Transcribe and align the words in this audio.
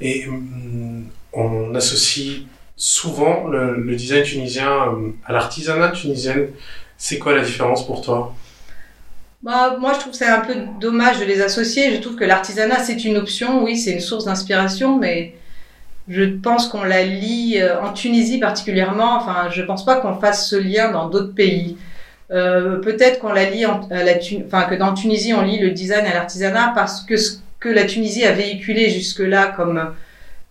Et 0.00 0.26
hum, 0.26 1.04
on 1.32 1.74
associe 1.74 2.42
souvent 2.76 3.46
le, 3.48 3.94
design 3.94 4.22
tunisien 4.22 4.70
hum, 4.88 5.16
à 5.26 5.32
l'artisanat 5.32 5.90
tunisien. 5.90 6.36
C'est 6.96 7.18
quoi 7.18 7.34
la 7.34 7.42
différence 7.42 7.86
pour 7.86 8.02
toi? 8.02 8.34
Bah, 9.42 9.76
moi, 9.80 9.94
je 9.94 10.00
trouve 10.00 10.12
que 10.12 10.18
c'est 10.18 10.26
un 10.26 10.40
peu 10.40 10.54
dommage 10.80 11.18
de 11.18 11.24
les 11.24 11.40
associer. 11.40 11.94
Je 11.94 12.00
trouve 12.00 12.16
que 12.16 12.24
l'artisanat, 12.24 12.80
c'est 12.80 13.04
une 13.04 13.16
option, 13.16 13.64
oui, 13.64 13.78
c'est 13.78 13.92
une 13.92 14.00
source 14.00 14.26
d'inspiration, 14.26 14.98
mais 14.98 15.34
je 16.08 16.24
pense 16.24 16.68
qu'on 16.68 16.82
la 16.82 17.04
lit 17.04 17.58
euh, 17.58 17.80
en 17.80 17.92
Tunisie 17.92 18.38
particulièrement. 18.38 19.16
Enfin, 19.16 19.48
je 19.50 19.62
pense 19.62 19.84
pas 19.84 19.96
qu'on 19.96 20.16
fasse 20.16 20.48
ce 20.48 20.56
lien 20.56 20.90
dans 20.90 21.08
d'autres 21.08 21.34
pays. 21.34 21.78
Euh, 22.30 22.76
peut-être 22.80 23.18
qu'on 23.18 23.32
la 23.32 23.48
lit, 23.48 23.64
en, 23.66 23.80
la, 23.90 24.12
enfin 24.46 24.64
que 24.64 24.76
dans 24.76 24.94
Tunisie 24.94 25.34
on 25.34 25.42
lit 25.42 25.58
le 25.58 25.70
design 25.70 26.06
à 26.06 26.14
l'artisanat 26.14 26.72
parce 26.76 27.02
que 27.02 27.16
ce 27.16 27.38
que 27.60 27.68
la 27.68 27.84
Tunisie 27.84 28.24
a 28.24 28.32
véhiculé 28.32 28.90
jusque-là 28.90 29.52
comme 29.54 29.92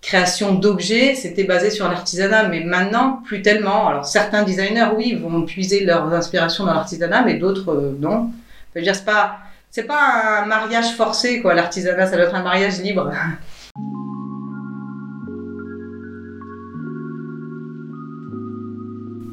création 0.01 0.53
d'objets, 0.53 1.15
c'était 1.15 1.43
basé 1.43 1.71
sur 1.71 1.89
l'artisanat, 1.89 2.47
mais 2.47 2.63
maintenant 2.63 3.21
plus 3.25 3.41
tellement. 3.41 3.87
Alors 3.87 4.05
certains 4.05 4.43
designers, 4.43 4.89
oui, 4.95 5.15
vont 5.15 5.41
puiser 5.43 5.83
leurs 5.83 6.13
inspirations 6.13 6.65
dans 6.65 6.73
l'artisanat, 6.73 7.23
mais 7.23 7.33
d'autres 7.33 7.73
euh, 7.73 7.97
non. 7.99 8.29
Je 8.73 8.79
veux 8.79 8.83
dire, 8.83 8.95
c'est 8.95 9.05
pas 9.05 9.39
c'est 9.71 9.83
pas 9.83 10.41
un 10.43 10.45
mariage 10.45 10.95
forcé 10.95 11.41
quoi. 11.41 11.53
L'artisanat, 11.53 12.07
ça 12.07 12.15
doit 12.15 12.25
être 12.25 12.35
un 12.35 12.43
mariage 12.43 12.79
libre. 12.79 13.11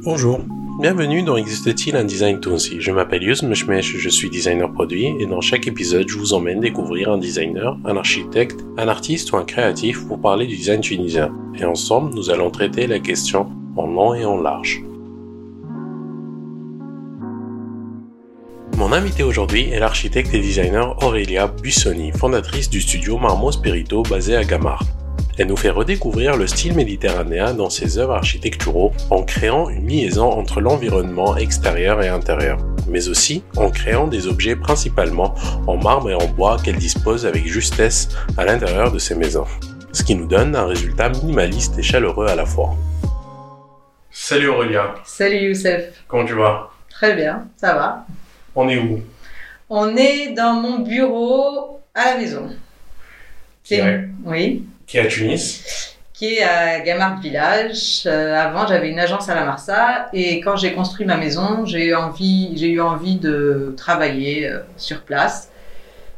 Bonjour, 0.03 0.41
bienvenue 0.79 1.23
dans 1.23 1.39
Existe-t-il 1.39 1.97
un 1.97 2.05
design 2.05 2.39
Tunsi 2.39 2.81
Je 2.81 2.93
m'appelle 2.93 3.23
Yus 3.23 3.43
Meshmesh, 3.43 3.97
je 3.97 4.09
suis 4.11 4.29
designer 4.29 4.71
produit 4.71 5.15
et 5.19 5.25
dans 5.25 5.41
chaque 5.41 5.67
épisode 5.67 6.07
je 6.07 6.19
vous 6.19 6.35
emmène 6.35 6.61
découvrir 6.61 7.11
un 7.11 7.19
designer, 7.19 7.79
un 7.87 7.97
architecte, 7.97 8.61
un 8.77 8.87
artiste 8.89 9.33
ou 9.33 9.37
un 9.37 9.45
créatif 9.45 10.07
pour 10.07 10.21
parler 10.21 10.47
du 10.47 10.55
design 10.55 10.83
tunisien. 10.83 11.33
Et 11.59 11.65
ensemble 11.65 12.15
nous 12.15 12.31
allons 12.31 12.51
traiter 12.51 12.87
la 12.87 12.99
question 12.99 13.49
en 13.77 13.87
long 13.87 14.15
et 14.15 14.27
en 14.27 14.39
large. 14.39 14.83
Mon 18.77 18.93
invité 18.93 19.23
aujourd'hui 19.23 19.71
est 19.71 19.79
l'architecte 19.79 20.35
et 20.35 20.41
designer 20.41 21.03
Aurélia 21.03 21.47
Buissoni, 21.47 22.13
fondatrice 22.13 22.69
du 22.69 22.83
studio 22.83 23.17
Marmo 23.17 23.51
Spirito 23.51 24.03
basé 24.03 24.37
à 24.37 24.45
Gamar. 24.45 24.85
Elle 25.39 25.49
nous 25.49 25.57
fait 25.57 25.69
redécouvrir 25.69 26.35
le 26.35 26.47
style 26.47 26.75
méditerranéen 26.75 27.53
dans 27.53 27.69
ses 27.69 27.99
œuvres 27.99 28.15
architecturaux 28.15 28.93
en 29.11 29.23
créant 29.23 29.69
une 29.69 29.87
liaison 29.87 30.31
entre 30.31 30.63
l'environnement 30.63 31.37
extérieur 31.37 32.03
et 32.03 32.09
intérieur, 32.09 32.59
mais 32.89 33.09
aussi 33.09 33.43
en 33.55 33.71
créant 33.71 34.07
des 34.07 34.29
objets 34.29 34.57
principalement 34.57 35.35
en 35.67 35.77
marbre 35.77 36.11
et 36.11 36.15
en 36.15 36.27
bois 36.27 36.57
qu'elle 36.65 36.77
dispose 36.77 37.27
avec 37.27 37.47
justesse 37.47 38.09
à 38.39 38.47
l'intérieur 38.47 38.91
de 38.91 38.99
ses 38.99 39.15
maisons, 39.15 39.45
ce 39.93 40.03
qui 40.03 40.15
nous 40.15 40.27
donne 40.27 40.57
un 40.57 40.65
résultat 40.65 41.11
minimaliste 41.11 41.79
et 41.79 41.83
chaleureux 41.83 42.29
à 42.29 42.35
la 42.35 42.47
fois. 42.47 42.75
Salut 44.11 44.49
Aurélia. 44.49 44.95
Salut 45.05 45.49
Youssef. 45.49 46.03
Comment 46.09 46.25
tu 46.25 46.33
vas? 46.33 46.71
Très 46.89 47.15
bien, 47.15 47.47
ça 47.59 47.75
va. 47.75 48.07
On 48.55 48.71
est 48.71 48.79
où? 48.79 49.01
On 49.69 49.95
est 49.99 50.33
dans 50.33 50.55
mon 50.55 50.79
bureau 50.79 51.79
à 51.95 52.13
la 52.13 52.19
maison. 52.19 52.49
C'est 53.63 54.09
Oui 54.25 54.65
qui 54.87 54.99
est 54.99 55.01
à 55.01 55.07
Tunis 55.07 55.97
Qui 56.13 56.37
est 56.37 56.43
à 56.43 56.81
Gamard 56.81 57.21
Village. 57.21 58.03
Euh, 58.07 58.35
avant, 58.35 58.67
j'avais 58.67 58.89
une 58.89 58.99
agence 58.99 59.29
à 59.29 59.35
la 59.35 59.45
Marsa 59.45 60.09
et 60.13 60.41
quand 60.41 60.57
j'ai 60.57 60.73
construit 60.73 61.05
ma 61.05 61.17
maison, 61.17 61.67
j'ai 61.67 61.87
eu 61.87 61.95
envie, 61.95 62.57
j'ai 62.57 62.69
eu 62.69 62.81
envie 62.81 63.17
de 63.17 63.75
travailler 63.77 64.49
euh, 64.49 64.61
sur 64.77 65.03
place. 65.03 65.51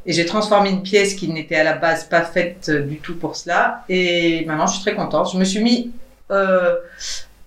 Et 0.06 0.12
j'ai 0.12 0.24
transformé 0.24 0.70
une 0.70 0.82
pièce 0.82 1.14
qui 1.14 1.28
n'était 1.28 1.56
à 1.56 1.64
la 1.64 1.74
base 1.74 2.04
pas 2.04 2.22
faite 2.22 2.68
euh, 2.68 2.82
du 2.82 2.98
tout 2.98 3.16
pour 3.16 3.36
cela. 3.36 3.84
Et 3.88 4.44
maintenant, 4.46 4.66
je 4.66 4.74
suis 4.74 4.82
très 4.82 4.94
contente. 4.94 5.32
Je 5.32 5.38
me 5.38 5.44
suis 5.44 5.60
mis 5.60 5.90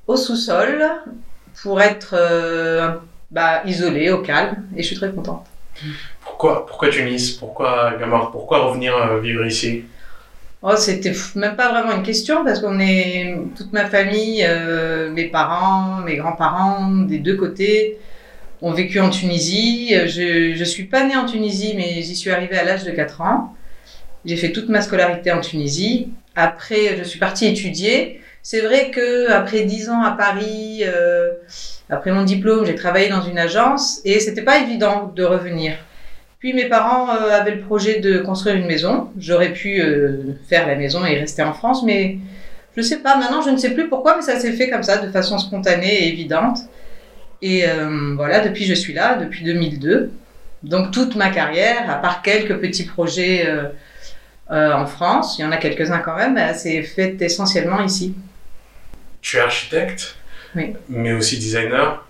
au 0.08 0.18
sous-sol 0.18 0.84
pour 1.62 1.80
être 1.80 2.16
bah, 3.30 3.62
isolée, 3.66 4.10
au 4.10 4.24
calme. 4.24 4.66
Et 4.76 4.82
je 4.82 4.88
suis 4.88 4.96
très 4.96 5.12
contente. 5.12 5.46
Pourquoi, 6.22 6.66
pourquoi 6.66 6.90
Tunis? 6.90 7.32
Pourquoi 7.32 7.94
Gamard 8.00 8.32
Pourquoi 8.32 8.66
revenir 8.66 9.18
vivre 9.20 9.46
ici? 9.46 9.86
Oh, 10.64 10.76
c'était 10.78 11.14
même 11.36 11.56
pas 11.56 11.72
vraiment 11.72 11.98
une 11.98 12.04
question 12.04 12.44
parce 12.46 12.60
qu'on 12.60 12.80
est 12.80 13.36
toute 13.56 13.74
ma 13.74 13.86
famille, 13.90 14.46
euh, 14.48 15.10
mes 15.12 15.26
parents, 15.26 16.02
mes 16.02 16.18
grands-parents, 16.18 16.88
des 16.92 17.18
deux 17.18 17.36
côtés, 17.36 17.98
ont 18.62 18.72
vécu 18.72 19.00
en 19.00 19.10
Tunisie. 19.10 19.96
Je, 20.06 20.54
je 20.56 20.64
suis 20.64 20.84
pas 20.84 21.04
née 21.08 21.16
en 21.16 21.26
Tunisie, 21.26 21.74
mais 21.76 22.04
j'y 22.04 22.16
suis 22.16 22.30
arrivée 22.30 22.58
à 22.58 22.64
l'âge 22.64 22.84
de 22.84 22.92
4 22.92 23.22
ans. 23.22 23.56
J'ai 24.24 24.36
fait 24.36 24.52
toute 24.52 24.70
ma 24.70 24.82
scolarité 24.82 25.32
en 25.32 25.42
Tunisie. 25.42 26.10
Après, 26.36 26.96
je 26.98 27.04
suis 27.04 27.20
partie 27.20 27.48
étudier. 27.48 28.22
C'est 28.44 28.62
vrai 28.62 28.92
que 28.92 29.32
après 29.32 29.62
10 29.64 29.90
ans 29.90 30.02
à 30.04 30.12
Paris, 30.12 30.82
euh, 30.84 31.32
après 31.90 32.12
mon 32.12 32.24
diplôme, 32.24 32.66
j'ai 32.66 32.76
travaillé 32.76 33.10
dans 33.10 33.22
une 33.24 33.40
agence 33.40 34.02
et 34.06 34.20
c'était 34.20 34.44
pas 34.44 34.60
évident 34.60 35.12
de 35.16 35.24
revenir. 35.24 35.74
Puis 36.42 36.54
mes 36.54 36.66
parents 36.66 37.08
euh, 37.10 37.30
avaient 37.30 37.54
le 37.54 37.62
projet 37.62 38.00
de 38.00 38.18
construire 38.18 38.56
une 38.56 38.66
maison. 38.66 39.12
J'aurais 39.18 39.54
pu 39.54 39.80
euh, 39.80 40.34
faire 40.50 40.66
la 40.68 40.76
maison 40.76 41.06
et 41.06 41.16
rester 41.16 41.44
en 41.44 41.54
France, 41.54 41.84
mais 41.84 42.18
je 42.76 42.82
sais 42.82 42.98
pas. 42.98 43.16
Maintenant, 43.16 43.44
je 43.44 43.52
ne 43.52 43.58
sais 43.58 43.76
plus 43.76 43.88
pourquoi, 43.88 44.16
mais 44.16 44.24
ça 44.24 44.40
s'est 44.40 44.54
fait 44.54 44.68
comme 44.68 44.82
ça, 44.82 44.98
de 44.98 45.12
façon 45.12 45.38
spontanée 45.38 46.06
et 46.06 46.08
évidente. 46.08 46.58
Et 47.44 47.70
euh, 47.70 48.16
voilà, 48.16 48.40
depuis 48.40 48.66
je 48.66 48.74
suis 48.74 48.92
là, 48.92 49.18
depuis 49.18 49.44
2002. 49.44 50.12
Donc 50.64 50.90
toute 50.90 51.16
ma 51.16 51.30
carrière, 51.30 51.88
à 51.90 51.96
part 51.96 52.24
quelques 52.24 52.60
petits 52.60 52.86
projets 52.86 53.48
en 54.50 54.86
France, 54.86 55.38
il 55.38 55.42
y 55.42 55.46
en 55.46 55.52
a 55.52 55.58
quelques-uns 55.58 56.00
quand 56.00 56.16
même, 56.16 56.40
c'est 56.54 56.84
fait 56.84 57.20
essentiellement 57.20 57.82
ici. 57.82 58.14
Tu 59.22 59.38
es 59.38 59.40
architecte, 59.40 60.18
oui. 60.56 60.74
mais 60.88 61.14
aussi 61.14 61.40
designer. 61.40 62.06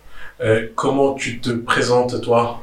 comment 0.75 1.13
tu 1.13 1.39
te 1.39 1.51
présentes 1.51 2.21
toi? 2.21 2.61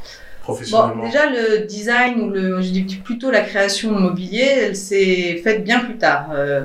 Déjà, 1.04 1.30
le 1.30 1.66
design, 1.66 2.20
ou 2.20 2.30
le, 2.30 2.60
je 2.62 2.70
dis 2.70 2.96
plutôt 3.04 3.30
la 3.30 3.40
création 3.40 3.92
de 3.92 3.98
mobilier, 3.98 4.46
elle 4.62 4.76
s'est 4.76 5.40
faite 5.44 5.64
bien 5.64 5.80
plus 5.80 5.96
tard. 5.96 6.30
Euh, 6.32 6.64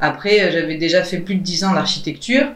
après, 0.00 0.50
j'avais 0.52 0.76
déjà 0.76 1.02
fait 1.02 1.18
plus 1.18 1.36
de 1.36 1.42
10 1.42 1.64
ans 1.64 1.74
d'architecture. 1.74 2.46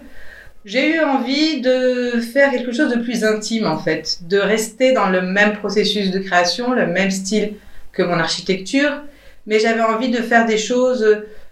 J'ai 0.65 0.97
eu 0.97 1.01
envie 1.01 1.61
de 1.61 2.21
faire 2.21 2.51
quelque 2.51 2.73
chose 2.73 2.91
de 2.95 3.01
plus 3.01 3.23
intime, 3.25 3.67
en 3.67 3.79
fait, 3.79 4.21
de 4.23 4.39
rester 4.39 4.93
dans 4.93 5.11
le 5.11 5.21
même 5.21 5.53
processus 5.55 6.11
de 6.11 6.19
création, 6.19 6.73
le 6.73 6.87
même 6.87 7.11
style 7.11 7.55
que 7.93 8.03
mon 8.03 8.19
architecture, 8.19 9.03
mais 9.47 9.61
j'avais 9.61 9.83
envie 9.83 10.11
de 10.11 10.23
faire 10.23 10.47
des 10.47 10.59
choses 10.59 11.07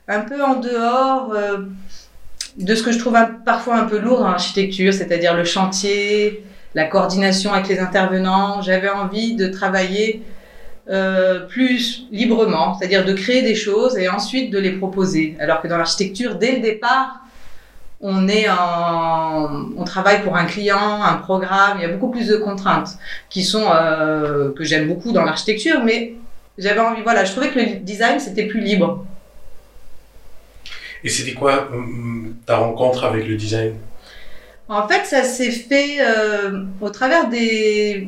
un 0.09 0.21
peu 0.21 0.43
en 0.43 0.57
dehors 0.57 1.33
euh, 1.35 1.59
de 2.57 2.75
ce 2.75 2.83
que 2.83 2.93
je 2.93 2.99
trouve 2.99 3.17
parfois 3.45 3.77
un 3.77 3.85
peu 3.85 3.99
lourd 3.99 4.21
dans 4.21 4.31
l'architecture, 4.31 4.93
c'est-à-dire 4.93 5.35
le 5.35 5.45
chantier, 5.45 6.45
la 6.75 6.85
coordination 6.85 7.53
avec 7.53 7.69
les 7.69 7.79
intervenants. 7.79 8.63
J'avais 8.63 8.89
envie 8.89 9.35
de 9.35 9.47
travailler 9.49 10.23
euh, 10.91 11.47
plus 11.47 12.07
librement, 12.11 12.75
c'est-à-dire 12.75 13.05
de 13.05 13.13
créer 13.13 13.43
des 13.43 13.55
choses 13.55 13.97
et 13.97 14.09
ensuite 14.09 14.51
de 14.51 14.59
les 14.59 14.73
proposer. 14.73 15.37
Alors 15.39 15.61
que 15.61 15.69
dans 15.69 15.79
l'architecture, 15.79 16.37
dès 16.37 16.53
le 16.57 16.61
départ, 16.61 17.21
on 18.01 19.85
travaille 19.85 20.23
pour 20.23 20.37
un 20.37 20.45
client, 20.45 21.03
un 21.03 21.15
programme. 21.15 21.79
Il 21.79 21.83
y 21.83 21.85
a 21.85 21.89
beaucoup 21.89 22.11
plus 22.11 22.27
de 22.27 22.37
contraintes 22.37 22.99
euh, 23.37 24.53
que 24.55 24.65
j'aime 24.65 24.89
beaucoup 24.89 25.13
dans 25.13 25.25
l'architecture, 25.25 25.85
mais 25.85 26.15
j'avais 26.59 26.81
envie. 26.81 27.03
Voilà, 27.03 27.25
je 27.25 27.31
trouvais 27.31 27.51
que 27.51 27.61
le 27.61 27.77
design 27.77 28.19
c'était 28.19 28.47
plus 28.47 28.61
libre. 28.61 29.07
Et 31.05 31.09
c'était 31.09 31.33
quoi 31.33 31.69
hum, 31.73 32.35
ta 32.45 32.57
rencontre 32.57 33.05
avec 33.05 33.27
le 33.27 33.37
design? 33.37 33.75
En 34.73 34.89
fait, 34.89 35.05
ça 35.05 35.23
s'est 35.23 35.51
fait 35.51 35.99
euh, 36.01 36.65
au 36.81 36.89
travers 36.89 37.29
de 37.29 38.07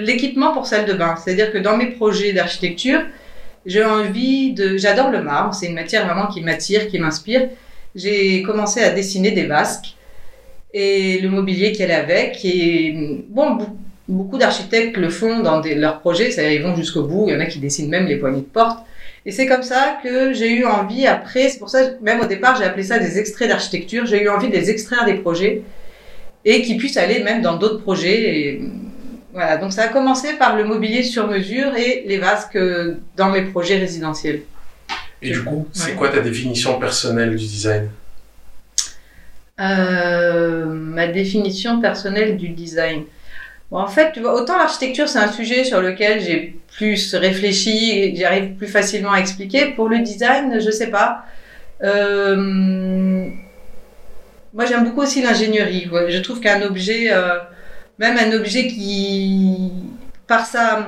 l'équipement 0.00 0.52
pour 0.52 0.66
salle 0.66 0.86
de 0.86 0.94
bain. 0.94 1.16
C'est-à-dire 1.16 1.52
que 1.52 1.58
dans 1.58 1.76
mes 1.76 1.90
projets 1.90 2.32
d'architecture, 2.32 3.02
j'ai 3.66 3.84
envie 3.84 4.52
de. 4.54 4.76
J'adore 4.76 5.10
le 5.10 5.22
marbre, 5.22 5.54
c'est 5.54 5.66
une 5.66 5.74
matière 5.74 6.06
vraiment 6.06 6.28
qui 6.28 6.40
m'attire, 6.40 6.88
qui 6.88 6.98
m'inspire. 6.98 7.50
J'ai 7.94 8.42
commencé 8.42 8.80
à 8.80 8.90
dessiner 8.90 9.30
des 9.32 9.46
vasques 9.46 9.96
et 10.72 11.20
le 11.20 11.28
mobilier 11.28 11.72
qu'elle 11.72 11.92
avec. 11.92 12.42
Et 12.44 13.22
bon, 13.28 13.58
beaucoup 14.08 14.38
d'architectes 14.38 14.96
le 14.96 15.10
font 15.10 15.40
dans 15.40 15.60
leurs 15.60 16.00
projets, 16.00 16.30
ils 16.54 16.62
vont 16.62 16.74
jusqu'au 16.74 17.02
bout. 17.02 17.26
Il 17.28 17.34
y 17.34 17.36
en 17.36 17.40
a 17.40 17.46
qui 17.46 17.58
dessinent 17.58 17.90
même 17.90 18.06
les 18.06 18.16
poignées 18.16 18.40
de 18.40 18.46
porte. 18.46 18.84
Et 19.26 19.32
c'est 19.32 19.46
comme 19.46 19.62
ça 19.62 19.98
que 20.02 20.34
j'ai 20.34 20.52
eu 20.52 20.64
envie, 20.66 21.06
après, 21.06 21.48
c'est 21.48 21.58
pour 21.58 21.70
ça, 21.70 21.80
même 22.02 22.20
au 22.20 22.26
départ, 22.26 22.56
j'ai 22.56 22.64
appelé 22.64 22.82
ça 22.82 22.98
des 22.98 23.18
extraits 23.18 23.48
d'architecture, 23.48 24.04
j'ai 24.04 24.22
eu 24.22 24.28
envie 24.28 24.48
de 24.48 24.52
les 24.52 24.70
extraire 24.70 25.06
des 25.06 25.14
projets 25.14 25.62
et 26.44 26.60
qui 26.62 26.76
puissent 26.76 26.98
aller 26.98 27.22
même 27.22 27.40
dans 27.40 27.56
d'autres 27.56 27.80
projets. 27.80 28.38
Et, 28.38 28.62
voilà, 29.32 29.56
donc 29.56 29.72
ça 29.72 29.84
a 29.84 29.88
commencé 29.88 30.34
par 30.34 30.56
le 30.56 30.64
mobilier 30.64 31.02
sur 31.02 31.26
mesure 31.26 31.74
et 31.74 32.04
les 32.06 32.18
vasques 32.18 32.58
dans 33.16 33.30
mes 33.30 33.42
projets 33.42 33.78
résidentiels. 33.78 34.42
Et 35.22 35.30
du 35.30 35.42
coup, 35.42 35.66
c'est 35.72 35.94
quoi 35.94 36.10
ta 36.10 36.20
définition 36.20 36.78
personnelle 36.78 37.30
du 37.30 37.46
design? 37.46 37.88
Euh, 39.58 40.66
Ma 40.66 41.06
définition 41.06 41.80
personnelle 41.80 42.36
du 42.36 42.50
design. 42.50 43.04
En 43.70 43.88
fait, 43.88 44.18
autant 44.18 44.56
l'architecture, 44.58 45.08
c'est 45.08 45.18
un 45.18 45.32
sujet 45.32 45.64
sur 45.64 45.80
lequel 45.80 46.20
j'ai 46.20 46.56
plus 46.76 47.14
réfléchi, 47.14 48.14
j'arrive 48.16 48.54
plus 48.54 48.66
facilement 48.68 49.12
à 49.12 49.18
expliquer. 49.18 49.66
Pour 49.66 49.88
le 49.88 49.98
design, 49.98 50.60
je 50.60 50.70
sais 50.70 50.90
pas. 50.90 51.24
Euh, 51.82 53.26
moi, 54.52 54.66
j'aime 54.66 54.84
beaucoup 54.84 55.00
aussi 55.00 55.22
l'ingénierie. 55.22 55.88
Je 56.08 56.18
trouve 56.18 56.40
qu'un 56.40 56.62
objet, 56.62 57.12
euh, 57.12 57.38
même 57.98 58.16
un 58.16 58.36
objet 58.36 58.68
qui, 58.68 59.72
par 60.26 60.46
sa, 60.46 60.86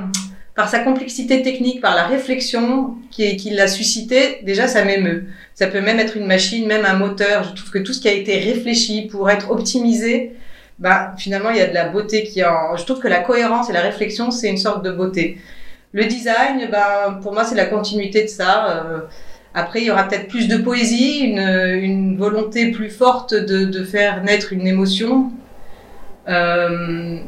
par 0.55 0.69
sa 0.69 0.79
complexité 0.81 1.43
technique, 1.43 1.81
par 1.81 1.96
la 1.96 2.05
réflexion 2.05 2.94
qui, 3.11 3.37
qui 3.37 3.50
l'a 3.50 3.67
suscité, 3.67 4.40
déjà, 4.44 4.69
ça 4.69 4.84
m'émeut. 4.84 5.26
Ça 5.55 5.67
peut 5.67 5.81
même 5.81 5.99
être 5.99 6.17
une 6.17 6.26
machine, 6.26 6.67
même 6.67 6.84
un 6.84 6.94
moteur. 6.94 7.43
Je 7.44 7.55
trouve 7.55 7.70
que 7.70 7.79
tout 7.79 7.93
ce 7.93 8.00
qui 8.00 8.08
a 8.08 8.12
été 8.12 8.38
réfléchi 8.38 9.08
pour 9.11 9.29
être 9.31 9.50
optimisé, 9.50 10.32
bah, 10.78 11.14
finalement, 11.17 11.50
il 11.50 11.56
y 11.56 11.61
a 11.61 11.67
de 11.67 11.75
la 11.75 11.88
beauté 11.88 12.25
qui 12.25 12.44
en. 12.44 12.76
Je 12.76 12.84
trouve 12.84 13.00
que 13.00 13.08
la 13.08 13.20
cohérence 13.20 13.70
et 13.70 13.73
la 13.73 13.81
réflexion, 13.81 14.31
c'est 14.31 14.49
une 14.49 14.58
sorte 14.58 14.84
de 14.84 14.90
beauté. 14.90 15.38
Le 15.93 16.05
design, 16.05 16.69
bah, 16.70 17.19
pour 17.23 17.32
moi, 17.32 17.44
c'est 17.44 17.55
la 17.55 17.64
continuité 17.64 18.23
de 18.23 18.28
ça. 18.28 18.70
Euh, 18.70 19.00
après, 19.55 19.81
il 19.81 19.87
y 19.87 19.90
aura 19.90 20.05
peut-être 20.05 20.28
plus 20.28 20.49
de 20.49 20.58
poésie, 20.58 21.20
une, 21.20 21.38
une 21.38 22.19
volonté 22.19 22.73
plus 22.73 22.90
forte 22.90 23.32
de, 23.32 23.64
de, 23.64 23.84
faire 23.84 24.23
naître 24.23 24.52
une 24.52 24.67
émotion. 24.67 25.32
Euh, 26.28 27.20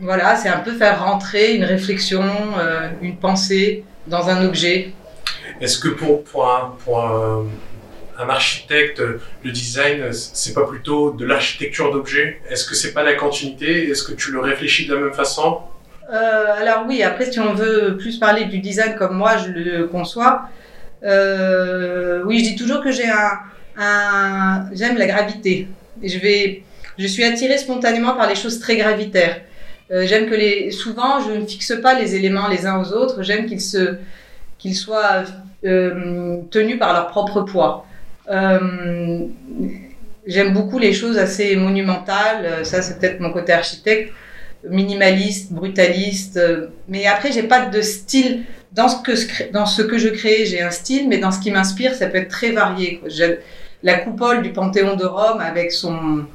voilà, 0.00 0.36
c'est 0.36 0.48
un 0.48 0.60
peu 0.60 0.72
faire 0.72 1.04
rentrer 1.04 1.56
une 1.56 1.64
réflexion, 1.64 2.22
euh, 2.60 2.88
une 3.02 3.16
pensée 3.16 3.84
dans 4.06 4.28
un 4.28 4.44
objet. 4.44 4.92
Est-ce 5.60 5.80
que 5.80 5.88
pour, 5.88 6.22
pour, 6.22 6.76
pour 6.84 7.00
un, 7.00 7.44
un, 8.18 8.28
architecte, 8.28 9.00
le 9.00 9.50
design, 9.50 10.12
c'est 10.12 10.54
pas 10.54 10.66
plutôt 10.66 11.12
de 11.12 11.24
l'architecture 11.24 11.92
d'objets 11.92 12.40
Est-ce 12.50 12.66
que 12.68 12.74
c'est 12.74 12.92
pas 12.92 13.02
la 13.02 13.14
continuité? 13.14 13.88
Est-ce 13.90 14.02
que 14.02 14.12
tu 14.12 14.32
le 14.32 14.40
réfléchis 14.40 14.86
de 14.86 14.94
la 14.94 15.00
même 15.02 15.14
façon? 15.14 15.58
Euh, 16.12 16.54
Alors 16.60 16.84
oui, 16.88 17.02
après 17.02 17.30
si 17.30 17.38
on 17.38 17.54
veut 17.54 17.96
plus 17.96 18.18
parler 18.18 18.46
du 18.46 18.58
design 18.58 18.96
comme 18.96 19.16
moi 19.16 19.36
je 19.36 19.50
le 19.50 19.86
conçois, 19.86 20.48
euh, 21.04 22.22
oui, 22.24 22.40
je 22.40 22.50
dis 22.50 22.56
toujours 22.56 22.82
que 22.82 22.90
j'ai 22.90 23.08
un, 23.08 24.68
j'aime 24.72 24.96
la 24.96 25.06
gravité. 25.06 25.68
Je 26.02 26.18
vais, 26.18 26.62
je 26.98 27.06
suis 27.06 27.24
attirée 27.24 27.58
spontanément 27.58 28.14
par 28.14 28.28
les 28.28 28.34
choses 28.34 28.58
très 28.60 28.76
gravitaires. 28.76 29.40
Euh, 29.90 30.06
j'aime 30.06 30.28
que 30.28 30.34
les, 30.34 30.70
souvent, 30.70 31.20
je 31.20 31.32
ne 31.32 31.46
fixe 31.46 31.74
pas 31.80 31.98
les 31.98 32.14
éléments 32.14 32.48
les 32.48 32.66
uns 32.66 32.80
aux 32.80 32.92
autres. 32.92 33.22
J'aime 33.22 33.46
qu'ils 33.46 33.60
se, 33.60 33.96
qu'ils 34.58 34.76
soient 34.76 35.24
euh, 35.64 36.38
tenus 36.50 36.78
par 36.78 36.92
leur 36.92 37.08
propre 37.08 37.42
poids. 37.42 37.86
Euh, 38.30 39.26
j'aime 40.26 40.52
beaucoup 40.52 40.78
les 40.78 40.92
choses 40.92 41.18
assez 41.18 41.56
monumentales. 41.56 42.64
Ça, 42.64 42.82
c'est 42.82 42.98
peut-être 42.98 43.20
mon 43.20 43.32
côté 43.32 43.52
architecte, 43.52 44.12
minimaliste, 44.68 45.52
brutaliste. 45.52 46.40
Mais 46.88 47.06
après, 47.06 47.32
j'ai 47.32 47.44
pas 47.44 47.66
de 47.66 47.80
style 47.80 48.44
dans 48.72 48.88
ce 48.88 49.82
que 49.82 49.98
je 49.98 50.08
crée. 50.08 50.46
J'ai 50.46 50.62
un 50.62 50.70
style, 50.70 51.08
mais 51.08 51.18
dans 51.18 51.30
ce 51.30 51.40
qui 51.40 51.50
m'inspire, 51.50 51.94
ça 51.94 52.06
peut 52.06 52.18
être 52.18 52.28
très 52.28 52.52
varié. 52.52 53.00
La 53.82 53.94
coupole 53.98 54.42
du 54.42 54.50
Panthéon 54.52 54.96
de 54.96 55.04
Rome 55.04 55.40
avec 55.40 55.72
son 55.72 56.26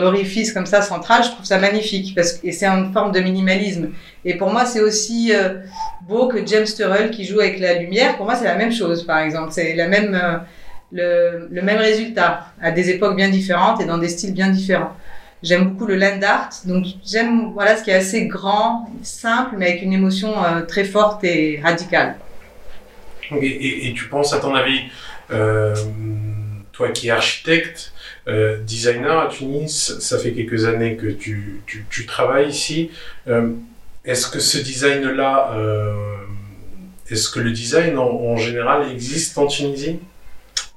orifice 0.00 0.52
comme 0.52 0.66
ça 0.66 0.82
central, 0.82 1.22
je 1.24 1.30
trouve 1.30 1.44
ça 1.44 1.58
magnifique 1.58 2.14
parce 2.14 2.32
que 2.32 2.50
c'est 2.50 2.66
une 2.66 2.92
forme 2.92 3.12
de 3.12 3.20
minimalisme. 3.20 3.90
Et 4.24 4.36
pour 4.36 4.50
moi, 4.50 4.66
c'est 4.66 4.80
aussi 4.80 5.32
euh, 5.32 5.60
beau 6.06 6.28
que 6.28 6.44
James 6.46 6.66
Turrell 6.66 7.10
qui 7.10 7.24
joue 7.24 7.40
avec 7.40 7.58
la 7.58 7.74
lumière. 7.74 8.16
Pour 8.16 8.26
moi, 8.26 8.34
c'est 8.34 8.44
la 8.44 8.56
même 8.56 8.72
chose, 8.72 9.04
par 9.04 9.20
exemple. 9.20 9.52
C'est 9.52 9.74
la 9.74 9.88
même 9.88 10.14
euh, 10.14 10.38
le, 10.92 11.48
même 11.50 11.78
résultat 11.78 12.46
à 12.60 12.70
des 12.70 12.90
époques 12.90 13.16
bien 13.16 13.28
différentes 13.28 13.80
et 13.80 13.84
dans 13.84 13.98
des 13.98 14.08
styles 14.08 14.34
bien 14.34 14.48
différents. 14.48 14.96
J'aime 15.42 15.70
beaucoup 15.70 15.86
le 15.86 15.96
land 15.96 16.20
art, 16.22 16.50
donc 16.66 16.86
j'aime 17.04 17.52
voilà 17.52 17.76
ce 17.76 17.82
qui 17.82 17.90
est 17.90 17.94
assez 17.94 18.26
grand, 18.26 18.88
simple, 19.02 19.56
mais 19.58 19.70
avec 19.70 19.82
une 19.82 19.92
émotion 19.92 20.32
euh, 20.44 20.60
très 20.62 20.84
forte 20.84 21.24
et 21.24 21.60
radicale. 21.62 22.16
Et, 23.40 23.92
tu 23.96 24.08
penses, 24.08 24.34
à 24.34 24.40
ton 24.40 24.54
avis, 24.54 24.82
toi 26.72 26.90
qui 26.90 27.08
es 27.08 27.10
architecte, 27.10 27.92
euh, 28.28 28.58
designer 28.62 29.18
à 29.18 29.28
Tunis, 29.28 29.98
ça 29.98 30.16
fait 30.16 30.32
quelques 30.32 30.64
années 30.64 30.96
que 30.96 31.08
tu, 31.08 31.60
tu, 31.66 32.06
travailles 32.06 32.48
ici. 32.48 32.90
Euh, 33.26 33.50
est-ce 34.04 34.28
que 34.28 34.38
ce 34.38 34.58
design-là, 34.58 35.52
euh, 35.56 35.94
est-ce 37.10 37.28
que 37.30 37.40
le 37.40 37.50
design 37.50 37.98
en, 37.98 38.36
général 38.36 38.90
existe 38.92 39.36
en 39.38 39.48
Tunisie? 39.48 39.98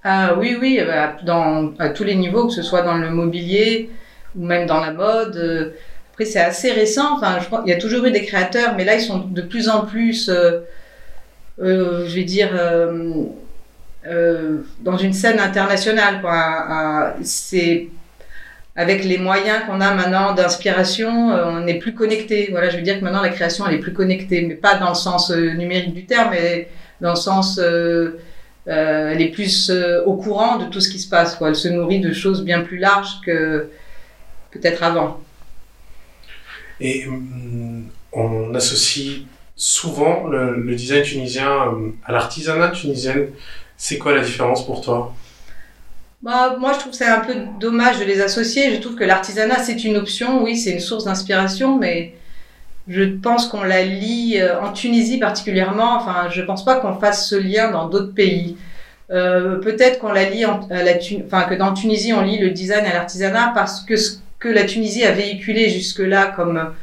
Ah, 0.05 0.35
Oui, 0.37 0.55
oui, 0.59 0.79
bah, 0.85 1.17
dans, 1.23 1.73
à 1.79 1.89
tous 1.89 2.05
les 2.05 2.15
niveaux, 2.15 2.47
que 2.47 2.53
ce 2.53 2.61
soit 2.61 2.81
dans 2.81 2.95
le 2.95 3.09
mobilier 3.09 3.89
ou 4.37 4.45
même 4.45 4.65
dans 4.65 4.79
la 4.79 4.91
mode. 4.91 5.35
Euh, 5.35 5.71
après, 6.11 6.25
c'est 6.25 6.39
assez 6.39 6.71
récent. 6.71 7.19
Il 7.65 7.69
y 7.69 7.73
a 7.73 7.77
toujours 7.77 8.05
eu 8.05 8.11
des 8.11 8.23
créateurs, 8.23 8.75
mais 8.77 8.85
là, 8.85 8.95
ils 8.95 9.01
sont 9.01 9.19
de 9.19 9.41
plus 9.41 9.67
en 9.67 9.85
plus, 9.85 10.29
euh, 10.29 10.61
je 11.59 12.15
vais 12.15 12.23
dire 12.23 12.51
euh, 14.07 14.57
dans 14.81 14.97
une 14.97 15.13
scène 15.13 15.39
internationale. 15.39 16.21
C'est 17.23 17.89
avec 18.75 19.03
les 19.05 19.17
moyens 19.17 19.63
qu'on 19.65 19.81
a 19.81 19.93
maintenant 19.93 20.33
d'inspiration, 20.33 21.31
euh, 21.31 21.45
on 21.47 21.65
est 21.65 21.75
plus 21.79 21.93
connecté. 21.95 22.49
Voilà, 22.51 22.69
je 22.69 22.77
veux 22.77 22.83
dire 22.83 22.99
que 22.99 23.03
maintenant 23.03 23.21
la 23.21 23.29
création 23.29 23.65
elle 23.67 23.75
est 23.75 23.79
plus 23.79 23.93
connectée, 23.93 24.41
mais 24.41 24.55
pas 24.55 24.75
dans 24.75 24.89
le 24.89 24.95
sens 24.95 25.31
euh, 25.31 25.53
numérique 25.53 25.93
du 25.93 26.05
terme, 26.05 26.31
mais 26.31 26.69
dans 27.01 27.11
le 27.11 27.15
sens 27.15 27.59
euh, 28.67 28.71
euh 28.71 29.11
elle 29.11 29.21
est 29.21 29.31
plus 29.31 29.71
au 30.05 30.13
courant 30.15 30.57
de 30.57 30.65
tout 30.65 30.81
ce 30.81 30.89
qui 30.89 30.99
se 30.99 31.09
passe. 31.09 31.35
Quoi. 31.35 31.49
Elle 31.49 31.55
se 31.55 31.67
nourrit 31.67 31.99
de 31.99 32.13
choses 32.13 32.43
bien 32.43 32.61
plus 32.61 32.77
larges 32.77 33.21
que 33.25 33.69
peut-être 34.51 34.83
avant. 34.83 35.19
Et 36.79 37.05
hum, 37.07 37.85
on 38.11 38.53
associe 38.53 39.21
souvent 39.55 40.27
le, 40.27 40.61
le 40.61 40.75
design 40.75 41.03
tunisien 41.03 41.49
à 42.05 42.11
l'artisanat 42.11 42.69
tunisien. 42.69 43.15
C'est 43.77 43.97
quoi 43.97 44.13
la 44.13 44.21
différence 44.21 44.65
pour 44.65 44.81
toi? 44.81 45.13
Bah, 46.25 46.55
moi, 46.59 46.73
je 46.73 46.79
trouve 46.79 46.91
que 46.91 46.97
c'est 46.97 47.05
un 47.05 47.19
peu 47.19 47.35
dommage 47.59 47.99
de 47.99 48.03
les 48.03 48.19
associer. 48.19 48.73
Je 48.73 48.81
trouve 48.81 48.95
que 48.95 49.03
l'artisanat, 49.03 49.59
c'est 49.59 49.83
une 49.83 49.95
option, 49.95 50.43
oui, 50.43 50.57
c'est 50.57 50.71
une 50.71 50.79
source 50.79 51.05
d'inspiration, 51.05 51.77
mais 51.77 52.15
je 52.87 53.03
pense 53.03 53.47
qu'on 53.47 53.63
la 53.63 53.83
lit 53.83 54.37
euh, 54.39 54.61
en 54.61 54.71
Tunisie 54.71 55.17
particulièrement. 55.17 55.95
Enfin, 55.95 56.29
je 56.29 56.41
pense 56.41 56.63
pas 56.63 56.75
qu'on 56.75 56.95
fasse 56.95 57.27
ce 57.29 57.35
lien 57.35 57.71
dans 57.71 57.89
d'autres 57.89 58.13
pays. 58.13 58.57
Euh, 59.11 59.57
Peut-être 59.59 59.99
qu'on 59.99 60.11
la 60.11 60.29
lit, 60.29 60.45
en, 60.45 60.67
la, 60.69 60.93
enfin, 61.25 61.43
que 61.43 61.55
dans 61.55 61.73
Tunisie, 61.73 62.13
on 62.13 62.21
lit 62.21 62.37
le 62.37 62.51
design 62.51 62.85
à 62.85 62.93
l'artisanat 62.93 63.51
parce 63.55 63.81
que 63.81 63.95
ce 63.95 64.17
que 64.39 64.49
la 64.49 64.65
Tunisie 64.65 65.03
a 65.03 65.11
véhiculé 65.11 65.69
jusque-là 65.69 66.33
comme 66.35 66.73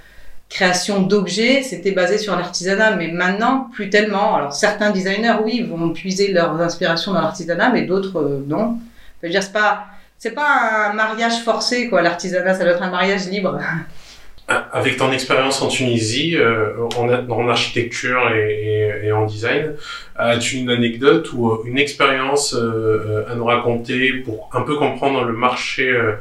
création 0.48 1.00
d'objets, 1.02 1.62
c'était 1.62 1.92
basé 1.92 2.18
sur 2.18 2.36
l'artisanat, 2.36 2.96
mais 2.96 3.08
maintenant, 3.08 3.70
plus 3.72 3.88
tellement. 3.88 4.36
Alors, 4.36 4.52
certains 4.52 4.90
designers, 4.90 5.36
oui, 5.42 5.62
vont 5.62 5.90
puiser 5.90 6.30
leurs 6.32 6.60
inspirations 6.60 7.12
dans 7.14 7.22
l'artisanat, 7.22 7.70
mais 7.70 7.82
d'autres, 7.82 8.18
euh, 8.18 8.44
non. 8.46 8.78
Je 9.22 9.26
veux 9.26 9.32
dire, 9.32 9.42
c'est 9.42 9.52
pas, 9.52 9.86
c'est 10.18 10.32
pas 10.32 10.90
un 10.90 10.92
mariage 10.92 11.40
forcé, 11.42 11.88
quoi, 11.88 12.02
l'artisanat, 12.02 12.54
ça 12.54 12.64
doit 12.64 12.74
être 12.74 12.82
un 12.82 12.90
mariage 12.90 13.28
libre. 13.28 13.58
Ah, 14.48 14.68
avec 14.72 14.96
ton 14.96 15.12
expérience 15.12 15.62
en 15.62 15.68
Tunisie, 15.68 16.36
euh, 16.36 16.74
en, 16.96 17.08
en, 17.08 17.48
architecture 17.48 18.28
et, 18.34 18.98
et, 19.02 19.06
et, 19.06 19.12
en 19.12 19.24
design, 19.24 19.74
as-tu 20.16 20.56
une 20.56 20.70
anecdote 20.70 21.32
ou 21.32 21.50
euh, 21.50 21.62
une 21.64 21.78
expérience 21.78 22.52
euh, 22.54 23.24
à 23.30 23.36
nous 23.36 23.44
raconter 23.44 24.12
pour 24.24 24.50
un 24.52 24.62
peu 24.62 24.76
comprendre 24.76 25.22
le 25.22 25.32
marché 25.32 25.88
euh, 25.88 26.14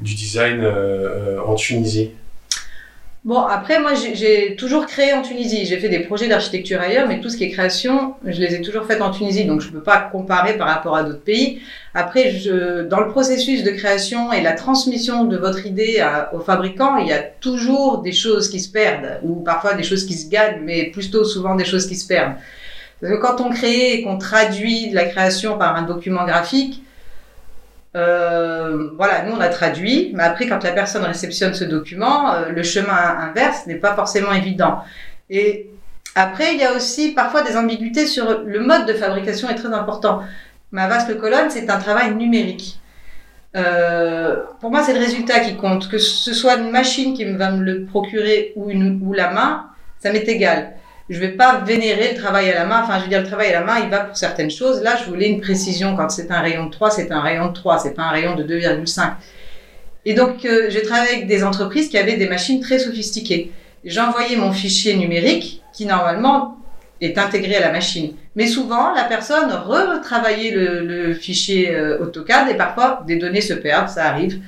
du 0.00 0.14
design 0.14 0.60
euh, 0.60 1.38
en 1.40 1.54
Tunisie? 1.54 2.10
Bon, 3.24 3.40
après, 3.40 3.80
moi, 3.80 3.92
j'ai 3.94 4.54
toujours 4.54 4.86
créé 4.86 5.12
en 5.12 5.22
Tunisie. 5.22 5.66
J'ai 5.66 5.78
fait 5.78 5.88
des 5.88 5.98
projets 6.00 6.28
d'architecture 6.28 6.80
ailleurs, 6.80 7.08
mais 7.08 7.20
tout 7.20 7.28
ce 7.28 7.36
qui 7.36 7.44
est 7.44 7.50
création, 7.50 8.14
je 8.24 8.40
les 8.40 8.54
ai 8.54 8.62
toujours 8.62 8.86
faites 8.86 9.02
en 9.02 9.10
Tunisie, 9.10 9.44
donc 9.44 9.60
je 9.60 9.68
ne 9.68 9.72
peux 9.72 9.82
pas 9.82 9.98
comparer 9.98 10.56
par 10.56 10.68
rapport 10.68 10.96
à 10.96 11.02
d'autres 11.02 11.24
pays. 11.24 11.60
Après, 11.94 12.30
je, 12.30 12.84
dans 12.84 13.00
le 13.00 13.08
processus 13.08 13.64
de 13.64 13.70
création 13.72 14.32
et 14.32 14.40
la 14.40 14.52
transmission 14.52 15.24
de 15.24 15.36
votre 15.36 15.66
idée 15.66 15.98
à, 15.98 16.32
aux 16.32 16.40
fabricants, 16.40 16.96
il 16.96 17.08
y 17.08 17.12
a 17.12 17.18
toujours 17.18 17.98
des 17.98 18.12
choses 18.12 18.48
qui 18.48 18.60
se 18.60 18.70
perdent, 18.70 19.18
ou 19.24 19.34
parfois 19.34 19.74
des 19.74 19.82
choses 19.82 20.06
qui 20.06 20.14
se 20.14 20.30
gagnent, 20.30 20.62
mais 20.62 20.84
plutôt 20.84 21.24
souvent 21.24 21.56
des 21.56 21.64
choses 21.64 21.86
qui 21.86 21.96
se 21.96 22.06
perdent. 22.06 22.34
Parce 23.00 23.12
que 23.12 23.18
quand 23.18 23.40
on 23.40 23.50
crée 23.50 23.94
et 23.94 24.02
qu'on 24.02 24.16
traduit 24.16 24.90
la 24.90 25.04
création 25.04 25.58
par 25.58 25.74
un 25.76 25.82
document 25.82 26.24
graphique, 26.24 26.82
euh, 27.96 28.90
voilà, 28.96 29.24
nous 29.24 29.32
on 29.32 29.40
a 29.40 29.48
traduit, 29.48 30.12
mais 30.14 30.22
après 30.22 30.46
quand 30.46 30.62
la 30.62 30.72
personne 30.72 31.04
réceptionne 31.04 31.54
ce 31.54 31.64
document, 31.64 32.32
euh, 32.32 32.50
le 32.50 32.62
chemin 32.62 32.92
inverse 32.92 33.66
n'est 33.66 33.76
pas 33.76 33.94
forcément 33.94 34.32
évident. 34.32 34.82
Et 35.30 35.70
après, 36.14 36.54
il 36.54 36.60
y 36.60 36.64
a 36.64 36.74
aussi 36.74 37.12
parfois 37.12 37.42
des 37.42 37.56
ambiguïtés 37.56 38.06
sur 38.06 38.42
le 38.44 38.60
mode 38.60 38.86
de 38.86 38.92
fabrication 38.92 39.48
est 39.48 39.54
très 39.54 39.72
important. 39.72 40.22
Ma 40.72 40.88
vaste 40.88 41.18
colonne, 41.18 41.50
c'est 41.50 41.70
un 41.70 41.78
travail 41.78 42.14
numérique. 42.14 42.80
Euh, 43.56 44.36
pour 44.60 44.70
moi, 44.70 44.82
c'est 44.82 44.92
le 44.92 45.00
résultat 45.00 45.40
qui 45.40 45.56
compte. 45.56 45.88
Que 45.88 45.98
ce 45.98 46.34
soit 46.34 46.56
une 46.56 46.70
machine 46.70 47.14
qui 47.14 47.24
va 47.24 47.50
me 47.50 47.62
le 47.62 47.84
procurer 47.84 48.52
ou, 48.56 48.70
ou 48.70 49.12
la 49.12 49.30
main, 49.30 49.66
ça 50.00 50.12
m'est 50.12 50.28
égal 50.28 50.77
je 51.10 51.18
vais 51.18 51.30
pas 51.30 51.60
vénérer 51.60 52.12
le 52.12 52.18
travail 52.18 52.50
à 52.50 52.54
la 52.54 52.66
main. 52.66 52.82
Enfin, 52.82 52.98
je 52.98 53.04
veux 53.04 53.08
dire, 53.08 53.20
le 53.20 53.26
travail 53.26 53.48
à 53.48 53.60
la 53.60 53.66
main, 53.66 53.78
il 53.82 53.88
va 53.88 54.00
pour 54.00 54.16
certaines 54.16 54.50
choses. 54.50 54.82
Là, 54.82 54.96
je 54.96 55.08
voulais 55.08 55.28
une 55.28 55.40
précision. 55.40 55.96
Quand 55.96 56.10
c'est 56.10 56.30
un 56.30 56.40
rayon 56.40 56.66
de 56.66 56.70
3, 56.70 56.90
c'est 56.90 57.10
un 57.10 57.20
rayon 57.20 57.48
de 57.48 57.52
3. 57.54 57.78
C'est 57.78 57.94
pas 57.94 58.02
un 58.02 58.10
rayon 58.10 58.34
de 58.34 58.44
2,5. 58.44 59.12
Et 60.04 60.14
donc, 60.14 60.44
euh, 60.44 60.66
j'ai 60.68 60.82
travaillé 60.82 61.12
avec 61.12 61.26
des 61.26 61.44
entreprises 61.44 61.88
qui 61.88 61.98
avaient 61.98 62.16
des 62.16 62.28
machines 62.28 62.60
très 62.60 62.78
sophistiquées. 62.78 63.52
J'envoyais 63.84 64.36
mon 64.36 64.52
fichier 64.52 64.96
numérique 64.96 65.62
qui, 65.72 65.86
normalement, 65.86 66.58
est 67.00 67.16
intégré 67.16 67.56
à 67.56 67.60
la 67.60 67.72
machine. 67.72 68.14
Mais 68.36 68.46
souvent, 68.46 68.92
la 68.92 69.04
personne 69.04 69.50
retravaillait 69.50 70.50
le, 70.50 71.14
fichier 71.14 71.74
euh, 71.74 72.02
AutoCAD 72.02 72.50
et 72.50 72.54
parfois 72.54 73.02
des 73.06 73.16
données 73.16 73.40
se 73.40 73.54
perdent, 73.54 73.88
ça 73.88 74.06
arrive. 74.06 74.40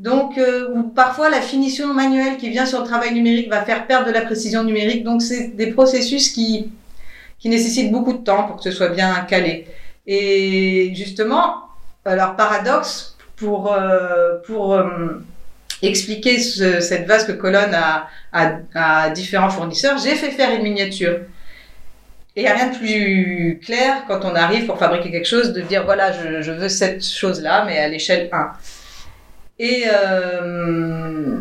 Donc, 0.00 0.38
euh, 0.38 0.82
parfois 0.96 1.28
la 1.28 1.42
finition 1.42 1.92
manuelle 1.92 2.38
qui 2.38 2.48
vient 2.48 2.64
sur 2.64 2.80
le 2.80 2.86
travail 2.86 3.12
numérique 3.12 3.50
va 3.50 3.62
faire 3.66 3.86
perdre 3.86 4.06
de 4.06 4.12
la 4.12 4.22
précision 4.22 4.64
numérique. 4.64 5.04
Donc, 5.04 5.20
c'est 5.20 5.48
des 5.48 5.72
processus 5.72 6.30
qui, 6.30 6.72
qui 7.38 7.50
nécessitent 7.50 7.92
beaucoup 7.92 8.14
de 8.14 8.24
temps 8.24 8.44
pour 8.44 8.56
que 8.56 8.62
ce 8.62 8.70
soit 8.70 8.88
bien 8.88 9.14
calé. 9.28 9.66
Et 10.06 10.94
justement, 10.94 11.64
alors 12.06 12.34
paradoxe, 12.34 13.18
pour, 13.36 13.74
euh, 13.74 14.38
pour 14.46 14.72
euh, 14.72 15.22
expliquer 15.82 16.38
ce, 16.38 16.80
cette 16.80 17.06
vasque 17.06 17.36
colonne 17.36 17.74
à, 17.74 18.08
à, 18.74 19.10
différents 19.10 19.50
fournisseurs, 19.50 19.98
j'ai 19.98 20.14
fait 20.14 20.30
faire 20.30 20.50
une 20.56 20.62
miniature. 20.62 21.18
Et 22.36 22.40
il 22.40 22.42
n'y 22.44 22.48
a 22.48 22.54
rien 22.54 22.68
de 22.68 22.78
plus 22.78 23.60
clair 23.62 24.04
quand 24.08 24.24
on 24.24 24.34
arrive 24.34 24.64
pour 24.64 24.78
fabriquer 24.78 25.10
quelque 25.10 25.28
chose 25.28 25.52
de 25.52 25.60
dire 25.60 25.84
voilà, 25.84 26.10
je 26.40 26.52
veux 26.52 26.70
cette 26.70 27.04
chose-là, 27.04 27.66
mais 27.66 27.78
à 27.78 27.88
l'échelle 27.88 28.30
1. 28.32 28.52
Et, 29.62 29.84
euh, 29.92 31.36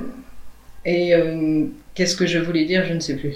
et 0.84 1.16
euh, 1.16 1.64
qu'est-ce 1.96 2.18
que 2.18 2.26
je 2.26 2.38
voulais 2.38 2.66
dire 2.66 2.84
Je 2.86 2.94
ne 2.94 3.00
sais 3.00 3.16
plus. 3.16 3.34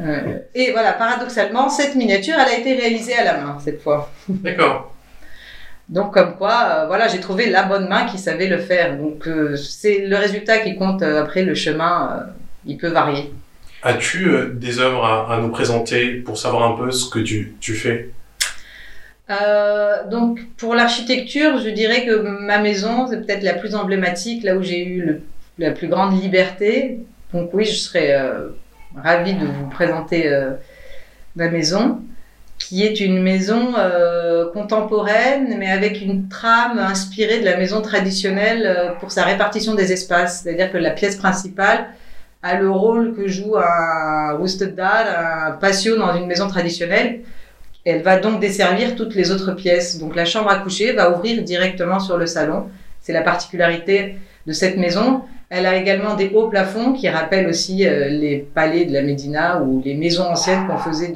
Euh, 0.00 0.38
et 0.54 0.72
voilà, 0.72 0.94
paradoxalement, 0.94 1.68
cette 1.68 1.94
miniature, 1.94 2.34
elle 2.34 2.54
a 2.54 2.58
été 2.58 2.72
réalisée 2.74 3.14
à 3.14 3.24
la 3.24 3.38
main 3.38 3.58
cette 3.62 3.82
fois. 3.82 4.10
D'accord. 4.28 4.94
Donc 5.90 6.14
comme 6.14 6.36
quoi, 6.36 6.86
voilà, 6.86 7.06
j'ai 7.06 7.20
trouvé 7.20 7.50
la 7.50 7.64
bonne 7.64 7.86
main 7.86 8.06
qui 8.06 8.16
savait 8.16 8.46
le 8.46 8.56
faire. 8.56 8.96
Donc 8.96 9.28
c'est 9.56 10.06
le 10.06 10.16
résultat 10.16 10.58
qui 10.60 10.74
compte. 10.76 11.02
après, 11.02 11.42
le 11.42 11.54
chemin, 11.54 12.24
il 12.64 12.78
peut 12.78 12.88
varier. 12.88 13.30
As-tu 13.82 14.26
des 14.54 14.78
œuvres 14.78 15.04
à, 15.04 15.34
à 15.34 15.38
nous 15.38 15.50
présenter 15.50 16.14
pour 16.14 16.38
savoir 16.38 16.72
un 16.72 16.76
peu 16.78 16.90
ce 16.90 17.10
que 17.10 17.18
tu, 17.18 17.54
tu 17.60 17.74
fais? 17.74 18.08
Euh, 19.30 20.06
donc 20.08 20.40
pour 20.56 20.74
l'architecture, 20.74 21.58
je 21.58 21.70
dirais 21.70 22.04
que 22.04 22.16
ma 22.16 22.58
maison, 22.58 23.06
c'est 23.08 23.24
peut-être 23.24 23.42
la 23.42 23.54
plus 23.54 23.74
emblématique, 23.74 24.44
là 24.44 24.56
où 24.56 24.62
j'ai 24.62 24.86
eu 24.86 25.22
la 25.58 25.70
plus 25.70 25.88
grande 25.88 26.20
liberté. 26.20 27.00
Donc 27.32 27.50
oui, 27.52 27.64
je 27.64 27.74
serais 27.74 28.14
euh, 28.14 28.50
ravie 28.94 29.34
de 29.34 29.46
vous 29.46 29.68
présenter 29.70 30.28
euh, 30.28 30.52
ma 31.36 31.48
maison, 31.48 32.02
qui 32.58 32.84
est 32.84 33.00
une 33.00 33.22
maison 33.22 33.74
contemporaine, 34.52 35.56
mais 35.58 35.70
avec 35.70 36.00
une 36.00 36.28
trame 36.28 36.78
inspirée 36.78 37.40
de 37.40 37.44
la 37.44 37.56
maison 37.56 37.82
traditionnelle 37.82 38.94
pour 39.00 39.10
sa 39.10 39.24
répartition 39.24 39.74
des 39.74 39.92
espaces. 39.92 40.42
C'est-à-dire 40.42 40.70
que 40.70 40.78
la 40.78 40.90
pièce 40.90 41.16
principale 41.16 41.88
a 42.42 42.54
le 42.54 42.70
rôle 42.70 43.14
que 43.16 43.26
joue 43.26 43.56
un 43.56 44.36
Rustedal, 44.36 45.06
un 45.48 45.52
patio 45.52 45.96
dans 45.96 46.14
une 46.14 46.26
maison 46.26 46.46
traditionnelle. 46.46 47.22
Elle 47.84 48.02
va 48.02 48.18
donc 48.18 48.40
desservir 48.40 48.96
toutes 48.96 49.14
les 49.14 49.30
autres 49.30 49.52
pièces. 49.52 49.98
Donc 49.98 50.16
la 50.16 50.24
chambre 50.24 50.50
à 50.50 50.58
coucher 50.58 50.92
va 50.92 51.10
ouvrir 51.10 51.42
directement 51.42 52.00
sur 52.00 52.16
le 52.16 52.26
salon. 52.26 52.66
C'est 53.00 53.12
la 53.12 53.22
particularité 53.22 54.16
de 54.46 54.52
cette 54.52 54.76
maison. 54.76 55.22
Elle 55.50 55.66
a 55.66 55.76
également 55.76 56.14
des 56.14 56.30
hauts 56.34 56.48
plafonds 56.48 56.94
qui 56.94 57.08
rappellent 57.08 57.46
aussi 57.46 57.86
euh, 57.86 58.08
les 58.08 58.38
palais 58.38 58.86
de 58.86 58.92
la 58.92 59.02
Médina 59.02 59.62
ou 59.62 59.82
les 59.84 59.94
maisons 59.94 60.24
anciennes 60.24 60.66
qu'on 60.66 60.78
faisait 60.78 61.12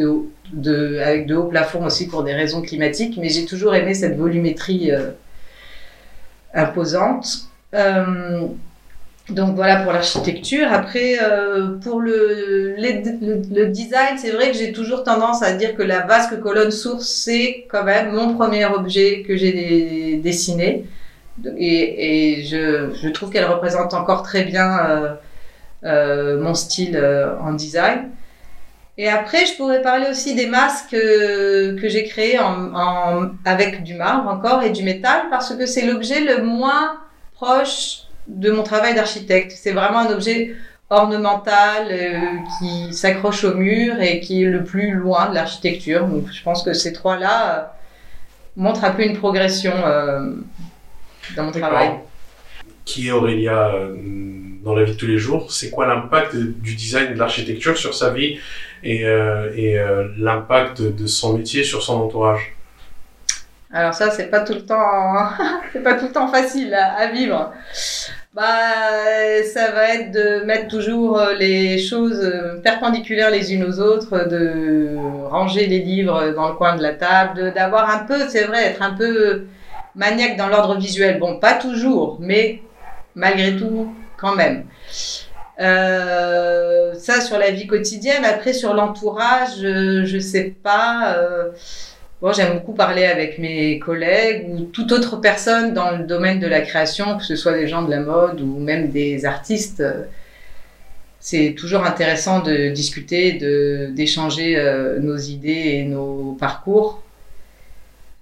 de, 0.53 0.99
avec 1.01 1.27
de 1.27 1.35
hauts 1.35 1.49
plafonds 1.49 1.85
aussi 1.85 2.07
pour 2.07 2.23
des 2.23 2.35
raisons 2.35 2.61
climatiques. 2.61 3.17
Mais 3.19 3.31
j'ai 3.31 3.47
toujours 3.47 3.75
aimé 3.75 3.95
cette 3.95 4.17
volumétrie 4.17 4.93
euh, 4.93 5.11
imposante. 6.55 7.49
Euh, 7.75 8.47
donc 9.31 9.55
voilà 9.57 9.83
pour 9.83 9.93
l'architecture. 9.93 10.67
Après, 10.73 11.19
euh, 11.23 11.77
pour 11.83 12.01
le, 12.01 12.75
le, 12.79 13.43
le 13.55 13.67
design, 13.67 14.17
c'est 14.17 14.31
vrai 14.31 14.51
que 14.51 14.57
j'ai 14.57 14.73
toujours 14.73 15.05
tendance 15.05 15.43
à 15.43 15.53
dire 15.53 15.75
que 15.75 15.83
la 15.83 16.01
vasque 16.07 16.41
colonne 16.41 16.71
source, 16.71 17.07
c'est 17.07 17.67
quand 17.71 17.85
même 17.85 18.13
mon 18.13 18.35
premier 18.35 18.65
objet 18.65 19.23
que 19.23 19.37
j'ai 19.37 20.17
dessiné. 20.23 20.87
Et, 21.57 22.39
et 22.39 22.45
je, 22.45 22.91
je 23.01 23.09
trouve 23.11 23.31
qu'elle 23.31 23.45
représente 23.45 23.95
encore 23.95 24.23
très 24.23 24.43
bien 24.45 24.79
euh, 24.79 25.15
euh, 25.85 26.41
mon 26.41 26.55
style 26.55 26.97
euh, 26.97 27.39
en 27.41 27.53
design. 27.53 28.09
Et 28.97 29.09
après, 29.09 29.47
je 29.47 29.55
pourrais 29.57 29.81
parler 29.81 30.07
aussi 30.11 30.35
des 30.35 30.49
masques 30.49 30.95
euh, 30.95 31.79
que 31.81 31.89
j'ai 31.89 32.03
créés 32.05 32.41
en, 32.41 32.75
en, 32.75 33.31
avec 33.45 33.85
du 33.85 33.95
marbre 33.95 34.29
encore 34.29 34.65
et 34.65 34.71
du 34.71 34.83
métal 34.83 35.21
parce 35.31 35.55
que 35.55 35.67
c'est 35.67 35.87
l'objet 35.87 36.21
le 36.21 36.43
moins 36.43 36.99
proche 37.35 38.08
de 38.29 38.51
mon 38.51 38.63
travail 38.63 38.95
d'architecte. 38.95 39.53
C'est 39.53 39.73
vraiment 39.73 40.01
un 40.01 40.13
objet 40.13 40.55
ornemental 40.91 41.89
euh, 41.91 42.19
qui 42.59 42.95
s'accroche 42.95 43.45
au 43.45 43.55
mur 43.55 44.01
et 44.01 44.21
qui 44.21 44.43
est 44.43 44.47
le 44.47 44.65
plus 44.65 44.93
loin 44.93 45.29
de 45.29 45.35
l'architecture. 45.35 46.07
Donc 46.07 46.31
je 46.33 46.43
pense 46.43 46.63
que 46.63 46.73
ces 46.73 46.93
trois-là 46.93 47.59
euh, 47.59 47.63
montrent 48.57 48.85
un 48.85 48.93
peu 48.93 49.03
une 49.03 49.17
progression 49.17 49.73
euh, 49.85 50.33
dans 51.37 51.45
mon 51.45 51.53
travail. 51.53 51.91
Qui 52.85 53.09
est 53.09 53.11
Aurélia 53.11 53.71
dans 54.65 54.75
la 54.75 54.85
vie 54.85 54.93
de 54.93 54.97
tous 54.97 55.07
les 55.07 55.19
jours? 55.19 55.53
C'est 55.53 55.69
quoi 55.69 55.87
l'impact 55.87 56.35
du 56.35 56.75
design 56.75 57.11
et 57.11 57.15
de 57.15 57.19
l'architecture 57.19 57.77
sur 57.77 57.95
sa 57.95 58.15
vie 58.15 58.39
et, 58.83 59.03
et 59.03 59.79
l'impact 60.17 60.81
de 60.81 61.07
son 61.07 61.37
métier 61.37 61.65
sur 61.65 61.83
son 61.83 61.97
entourage? 61.97 62.57
Alors 63.71 63.93
ça, 63.93 64.11
c'est 64.11 64.29
pas 64.31 64.41
tout 64.41 64.55
le 64.55 64.65
temps, 64.65 65.29
c'est 65.75 65.83
pas 65.83 65.95
tout 65.95 66.07
le 66.07 66.13
temps 66.13 66.29
facile 66.29 66.73
à, 66.73 66.95
à 66.95 67.07
vivre. 67.09 67.53
Bah, 68.39 69.43
ça 69.53 69.73
va 69.73 69.95
être 69.95 70.13
de 70.13 70.45
mettre 70.45 70.69
toujours 70.69 71.19
euh, 71.19 71.35
les 71.35 71.77
choses 71.77 72.21
euh, 72.23 72.61
perpendiculaires 72.63 73.33
les 73.33 73.53
unes 73.53 73.65
aux 73.65 73.81
autres, 73.81 74.29
de 74.29 74.97
ranger 75.29 75.67
les 75.67 75.81
livres 75.81 76.33
dans 76.37 76.49
le 76.49 76.55
coin 76.55 76.77
de 76.77 76.83
la 76.83 76.95
table, 76.95 77.53
d'avoir 77.53 77.91
un 77.91 78.05
peu, 78.05 78.29
c'est 78.29 78.45
vrai, 78.45 78.63
être 78.67 78.83
un 78.83 78.95
peu 78.95 79.47
maniaque 79.97 80.37
dans 80.37 80.47
l'ordre 80.47 80.79
visuel. 80.79 81.19
Bon, 81.19 81.41
pas 81.41 81.55
toujours, 81.55 82.19
mais 82.21 82.63
malgré 83.17 83.57
tout, 83.57 83.93
quand 84.17 84.37
même. 84.37 84.67
Euh, 85.61 86.95
ça 86.95 87.21
sur 87.21 87.39
la 87.39 87.51
vie 87.51 87.67
quotidienne. 87.67 88.25
Après, 88.25 88.53
sur 88.53 88.73
l'entourage, 88.73 89.59
je, 89.61 90.05
je 90.05 90.19
sais 90.21 90.55
pas. 90.63 91.17
euh, 91.17 91.51
Bon, 92.21 92.33
j'aime 92.33 92.55
beaucoup 92.55 92.73
parler 92.73 93.05
avec 93.05 93.39
mes 93.39 93.79
collègues 93.79 94.49
ou 94.49 94.65
toute 94.65 94.91
autre 94.91 95.17
personne 95.19 95.73
dans 95.73 95.93
le 95.93 96.05
domaine 96.05 96.41
de 96.41 96.49
la 96.49 96.61
création, 96.63 97.17
que 97.17 97.25
ce 97.25 97.37
soit 97.37 97.53
des 97.53 97.69
gens 97.69 97.83
de 97.83 97.91
la 97.91 98.01
mode 98.01 98.41
ou 98.41 98.59
même 98.59 98.91
des 98.91 99.25
artistes. 99.25 99.85
C'est 101.21 101.55
toujours 101.57 101.85
intéressant 101.85 102.41
de 102.41 102.71
discuter, 102.71 103.33
de 103.35 103.91
d'échanger 103.95 104.57
euh, 104.57 104.99
nos 105.01 105.17
idées 105.17 105.81
et 105.81 105.85
nos 105.85 106.37
parcours. 106.41 107.03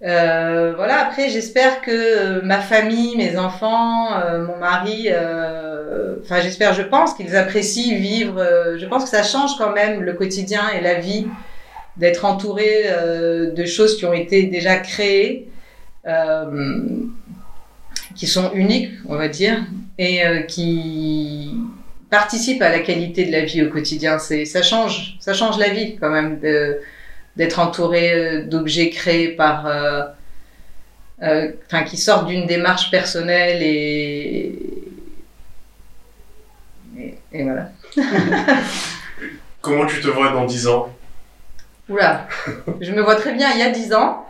Euh, 0.03 0.75
voilà. 0.77 1.07
Après, 1.07 1.29
j'espère 1.31 1.81
que 1.81 2.41
ma 2.43 2.61
famille, 2.61 3.17
mes 3.17 3.39
enfants, 3.39 4.09
euh, 4.21 4.45
mon 4.47 4.57
mari, 4.59 5.09
euh, 5.11 6.17
enfin, 6.23 6.41
j'espère, 6.41 6.75
je 6.75 6.83
pense 6.83 7.15
qu'ils 7.15 7.35
apprécient 7.37 7.97
vivre. 7.97 8.43
je 8.79 8.87
pense 8.87 9.05
que 9.05 9.11
ça 9.11 9.23
change 9.23 9.57
quand 9.59 9.73
même 9.73 10.03
le 10.03 10.13
quotidien 10.13 10.69
et 10.77 10.81
la 10.81 10.95
vie 10.95 11.27
d'être 11.97 12.25
entouré 12.25 12.83
euh, 12.87 13.51
de 13.53 13.65
choses 13.65 13.97
qui 13.97 14.05
ont 14.05 14.13
été 14.13 14.45
déjà 14.45 14.77
créées, 14.77 15.49
euh, 16.07 17.01
qui 18.15 18.27
sont 18.27 18.53
uniques, 18.53 18.93
on 19.09 19.17
va 19.17 19.29
dire, 19.29 19.65
et 19.99 20.25
euh, 20.25 20.43
qui 20.43 21.55
participent 22.11 22.63
à 22.63 22.71
la 22.71 22.81
qualité 22.81 23.25
de 23.25 23.33
la 23.33 23.45
vie 23.45 23.63
au 23.63 23.71
quotidien. 23.71 24.19
C'est, 24.19 24.45
ça 24.45 24.63
change, 24.63 25.17
ça 25.21 25.33
change 25.33 25.59
la 25.59 25.71
vie 25.71 25.97
quand 25.97 26.11
même 26.11 26.39
d'être 27.37 27.59
entouré 27.59 28.45
d'objets 28.45 28.91
créés 28.91 29.29
par, 29.29 29.67
enfin, 31.21 31.83
qui 31.85 31.97
sortent 31.97 32.29
d'une 32.29 32.47
démarche 32.47 32.91
personnelle 32.91 33.63
et, 33.63 34.55
et, 36.99 37.15
et 37.33 37.43
voilà. 37.43 37.71
Comment 39.61 39.87
tu 39.87 40.01
te 40.01 40.07
vois 40.07 40.31
dans 40.31 40.45
10 40.45 40.69
ans? 40.69 40.96
Oula, 41.89 42.27
je 42.81 42.91
me 42.93 43.01
vois 43.01 43.15
très 43.15 43.33
bien 43.33 43.49
il 43.53 43.61
y 43.61 43.63
a 43.63 43.71
10 43.71 43.95
ans. 43.95 44.27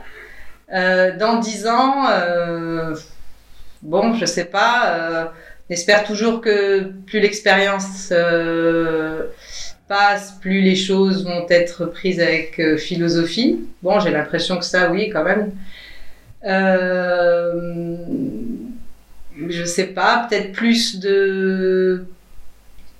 Euh, 0.72 1.16
dans 1.16 1.38
10 1.38 1.66
ans, 1.68 2.06
euh, 2.10 2.94
bon, 3.82 4.14
je 4.14 4.26
sais 4.26 4.44
pas. 4.44 4.94
Euh, 4.94 5.24
J'espère 5.68 6.04
toujours 6.04 6.40
que 6.42 6.92
plus 7.06 7.18
l'expérience 7.18 8.12
passe, 9.88 10.32
plus 10.40 10.60
les 10.60 10.76
choses 10.76 11.24
vont 11.24 11.44
être 11.48 11.86
prises 11.86 12.20
avec 12.20 12.60
philosophie. 12.76 13.66
Bon, 13.82 13.98
j'ai 13.98 14.10
l'impression 14.10 14.58
que 14.58 14.64
ça, 14.64 14.92
oui, 14.92 15.10
quand 15.10 15.24
même. 15.24 15.50
Je 19.48 19.64
sais 19.64 19.86
pas, 19.86 20.28
peut-être 20.28 20.52
plus 20.52 21.00
de 21.00 22.06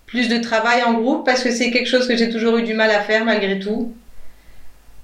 plus 0.07 0.29
de 0.29 0.39
travail 0.39 0.83
en 0.83 0.95
groupe 0.95 1.25
parce 1.25 1.45
que 1.45 1.53
c'est 1.53 1.71
quelque 1.71 1.89
chose 1.89 2.09
que 2.09 2.17
j'ai 2.17 2.31
toujours 2.31 2.57
eu 2.57 2.65
du 2.65 2.75
mal 2.75 2.91
à 2.91 3.01
faire 3.01 3.25
malgré 3.25 3.61
tout. 3.61 3.95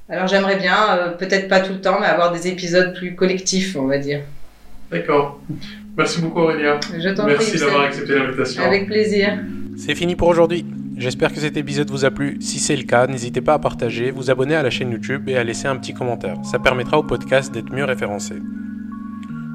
Alors 0.08 0.26
j'aimerais 0.26 0.56
bien, 0.56 0.76
euh, 0.90 1.08
peut-être 1.10 1.48
pas 1.48 1.60
tout 1.60 1.72
le 1.72 1.80
temps, 1.80 1.98
mais 2.00 2.06
avoir 2.06 2.32
des 2.32 2.48
épisodes 2.48 2.94
plus 2.94 3.14
collectifs, 3.14 3.76
on 3.76 3.86
va 3.86 3.98
dire. 3.98 4.20
D'accord. 4.90 5.40
Merci 5.96 6.20
beaucoup 6.20 6.40
Aurélia. 6.40 6.78
Je 6.98 7.08
t'en 7.10 7.26
Merci 7.26 7.58
d'avoir 7.58 7.82
accepté 7.82 8.14
l'invitation. 8.14 8.62
Avec 8.62 8.86
plaisir. 8.86 9.38
C'est 9.76 9.94
fini 9.94 10.16
pour 10.16 10.28
aujourd'hui. 10.28 10.66
J'espère 10.96 11.32
que 11.32 11.40
cet 11.40 11.56
épisode 11.56 11.90
vous 11.90 12.04
a 12.04 12.10
plu. 12.10 12.36
Si 12.40 12.58
c'est 12.58 12.76
le 12.76 12.82
cas, 12.84 13.06
n'hésitez 13.06 13.40
pas 13.40 13.54
à 13.54 13.58
partager, 13.58 14.10
vous 14.10 14.30
abonner 14.30 14.54
à 14.54 14.62
la 14.62 14.70
chaîne 14.70 14.90
YouTube 14.90 15.28
et 15.28 15.36
à 15.36 15.44
laisser 15.44 15.66
un 15.66 15.76
petit 15.76 15.94
commentaire. 15.94 16.36
Ça 16.44 16.58
permettra 16.58 16.98
au 16.98 17.02
podcast 17.02 17.52
d'être 17.52 17.72
mieux 17.72 17.84
référencé. 17.84 18.34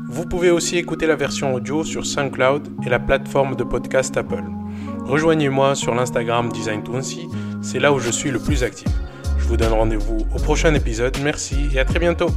Vous 0.09 0.25
pouvez 0.25 0.49
aussi 0.49 0.77
écouter 0.77 1.05
la 1.05 1.15
version 1.15 1.53
audio 1.53 1.83
sur 1.83 2.05
SoundCloud 2.05 2.67
et 2.85 2.89
la 2.89 2.97
plateforme 2.97 3.55
de 3.55 3.63
podcast 3.63 4.17
Apple. 4.17 4.43
Rejoignez-moi 5.05 5.75
sur 5.75 5.93
l'Instagram 5.93 6.51
Design 6.51 6.81
c'est 7.61 7.79
là 7.79 7.93
où 7.93 7.99
je 7.99 8.09
suis 8.09 8.31
le 8.31 8.39
plus 8.39 8.63
actif. 8.63 8.87
Vous 9.47 9.55
donne 9.55 9.71
rendez-vous 9.71 10.27
au 10.35 10.39
prochain 10.39 10.73
épisode, 10.73 11.17
merci 11.23 11.69
et 11.73 11.79
à 11.79 11.85
très 11.85 11.99
bientôt 11.99 12.29